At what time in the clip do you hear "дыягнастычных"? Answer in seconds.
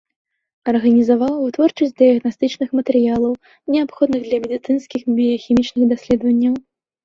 2.03-2.73